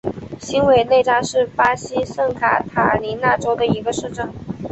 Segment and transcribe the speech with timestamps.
[0.39, 4.33] 新韦内扎是巴西圣卡塔琳娜州的一个市镇。